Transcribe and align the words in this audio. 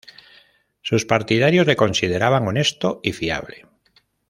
Sus 0.81 1.05
partidarios 1.05 1.67
le 1.67 1.75
consideraban 1.75 2.47
honesto 2.47 3.01
y 3.03 3.13
fiable. 3.13 3.67